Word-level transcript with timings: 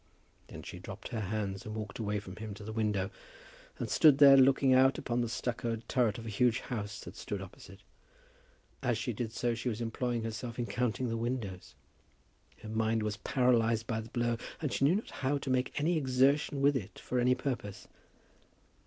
Then 0.47 0.63
she 0.63 0.79
dropped 0.79 1.09
his 1.09 1.21
hands 1.21 1.63
and 1.63 1.75
walked 1.75 1.99
away 1.99 2.19
from 2.19 2.37
him 2.37 2.55
to 2.55 2.63
the 2.63 2.73
window, 2.73 3.11
and 3.77 3.87
stood 3.87 4.17
there 4.17 4.35
looking 4.35 4.73
out 4.73 4.97
upon 4.97 5.21
the 5.21 5.29
stuccoed 5.29 5.87
turret 5.87 6.17
of 6.17 6.25
a 6.25 6.29
huge 6.29 6.61
house 6.61 6.99
that 7.01 7.15
stood 7.15 7.39
opposite. 7.39 7.81
As 8.81 8.97
she 8.97 9.13
did 9.13 9.31
so 9.31 9.53
she 9.53 9.69
was 9.69 9.79
employing 9.79 10.23
herself 10.23 10.57
in 10.57 10.65
counting 10.65 11.09
the 11.09 11.17
windows. 11.17 11.75
Her 12.63 12.69
mind 12.69 13.03
was 13.03 13.17
paralysed 13.17 13.85
by 13.85 14.01
the 14.01 14.09
blow, 14.09 14.37
and 14.59 14.73
she 14.73 14.85
knew 14.85 14.95
not 14.95 15.11
how 15.11 15.37
to 15.37 15.51
make 15.51 15.79
any 15.79 15.97
exertion 15.99 16.61
with 16.61 16.75
it 16.75 16.97
for 16.97 17.19
any 17.19 17.35
purpose. 17.35 17.87